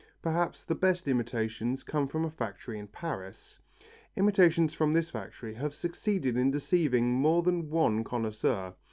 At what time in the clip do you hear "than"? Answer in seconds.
7.43-7.69